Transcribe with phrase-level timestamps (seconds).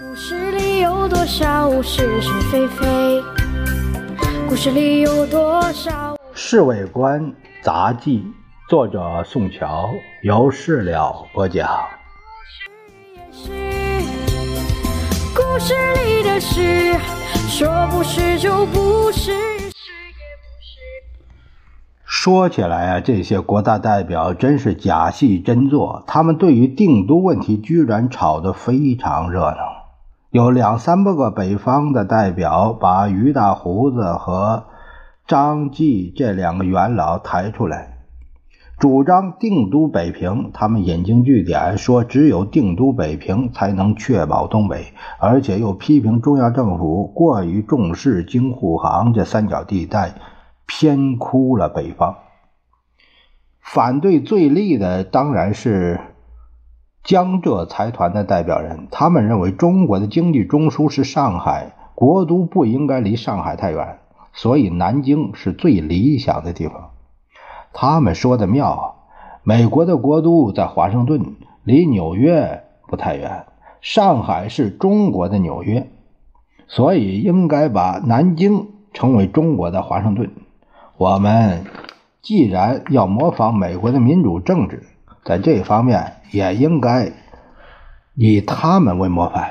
[0.00, 3.22] 故事里有多少是是非非？
[4.48, 6.14] 故事里有多少？
[6.32, 7.30] 《侍卫官
[7.62, 8.20] 杂记》
[8.70, 9.90] 作者宋乔，
[10.22, 11.68] 由事了播讲。
[15.34, 15.74] 故事
[16.06, 16.94] 里的事，
[17.50, 19.30] 说不是就不是。
[22.06, 26.02] 说起来啊，这些国大代表真是假戏真做。
[26.06, 29.81] 他们对于定都问题居然吵得非常热闹。
[30.32, 34.64] 有两三百个北方的代表把于大胡子和
[35.26, 37.98] 张继这两个元老抬出来，
[38.78, 40.50] 主张定都北平。
[40.54, 50.14] 他们引经据典，说只有定都北平才能确保东北，而且又批评中央政府过于重视京沪杭这三角地带，
[50.66, 52.16] 偏枯了北方。
[53.60, 56.00] 反对最厉的当然是。
[57.04, 63.98] 江浙财团的代表人，他们认为中国的经济中枢是上海，国都不应该离上海太远，
[64.32, 66.90] 所以南京是最理想的地方。
[67.72, 68.94] 他们说的妙，
[69.42, 73.46] 美国的国都在华盛顿，离纽约不太远，
[73.80, 75.90] 上海是中国的纽约，
[76.68, 80.30] 所以应该把南京称为中国的华盛顿。
[80.96, 81.64] 我们
[82.20, 84.84] 既然要模仿美国的民主政治，
[85.24, 86.14] 在这方面。
[86.32, 87.12] 也应该
[88.14, 89.50] 以他们为模范。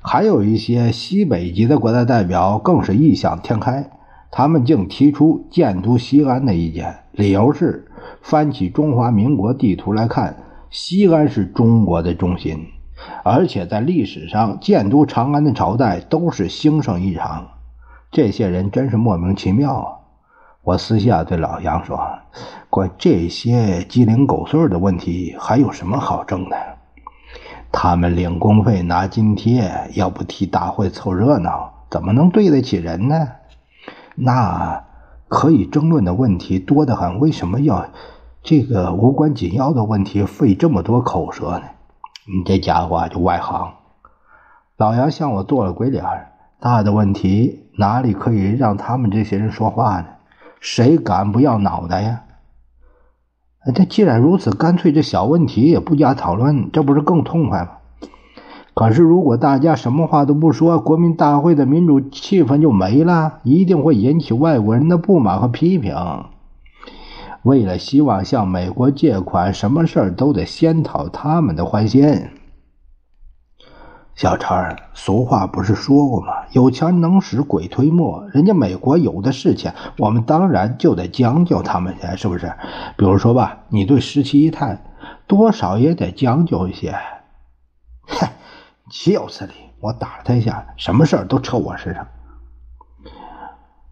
[0.00, 3.90] 还有一些西北籍的国家代表更是异想天开，
[4.30, 7.88] 他们竟提出建都西安的意见，理由是：
[8.22, 10.36] 翻起中华民国地图来看，
[10.70, 12.68] 西安是中国的中心，
[13.24, 17.48] 而且在历史上建都长安的朝代都是兴盛异常。
[18.12, 19.86] 这些人真是莫名其妙啊！
[20.64, 21.98] 我私下对老杨说
[22.70, 26.56] ：“管这些鸡零狗碎的问题，还有什么好争的？
[27.72, 33.28] 他们领工费拿津贴，要不替大会凑热闹，怎么能对得起人呢？
[34.14, 34.84] 那
[35.26, 37.88] 可以争论的问题多得很，为什么要
[38.44, 41.64] 这个无关紧要的问题费这么多口舌呢？
[42.28, 43.72] 你这家伙就外行。”
[44.78, 46.04] 老杨向我做了鬼脸
[46.60, 50.06] ：“大的问题哪里可以让他们这些人说话呢？”
[50.62, 52.22] 谁敢不要脑袋呀？
[53.74, 57.70] 这既然如此，干脆这小问题也不加讨论，这不是更痛快吗？
[58.72, 65.96] 可是如果大家什么话都不说，国民大会的民主气氛就没了，一定会引起外国人的不满和批评。
[67.42, 72.28] 为了希望向美国借款，什么事儿都得先讨他们的欢心。
[74.14, 76.32] 小陈，俗话不是说过吗？
[76.52, 78.28] 有钱能使鬼推磨。
[78.32, 82.52] 人家美国有的是钱，我们当然就得将就他们些，是不是？
[82.96, 84.82] 比如说吧，你对十七姨太，
[85.26, 86.94] 多少也得将就一些。
[88.06, 88.28] 哼，
[88.90, 92.06] 就是的，我打了他一下，什么事儿都扯我身上。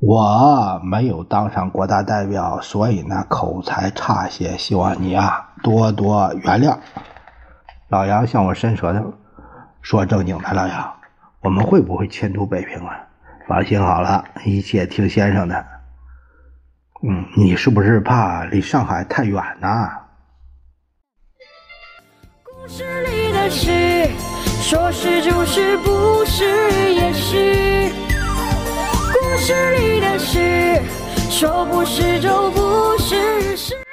[0.01, 6.77] 我没有当上国大代表，所以呢口才差些，希望你啊多多原谅。
[7.89, 9.15] 老杨向我伸舌头。
[9.83, 10.95] 说正经的，老杨，
[11.41, 12.97] 我们会不会迁都北平啊？
[13.49, 15.67] 放心好了，一切听先生的。
[17.03, 19.69] 嗯，你是不是怕离上海太远呢？
[22.45, 24.09] 故事里的事，
[24.63, 26.45] 说是就是，不是
[26.93, 27.91] 也是。
[29.13, 30.83] 故事里的事，
[31.31, 33.57] 说不是就不是。
[33.57, 33.90] 是。